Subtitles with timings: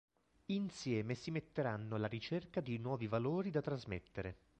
[0.47, 4.35] Insieme si metteranno alla ricerca di nuovi valori da trasmettere.